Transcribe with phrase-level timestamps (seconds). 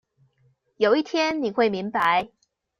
[0.77, 2.29] 有一天你會明白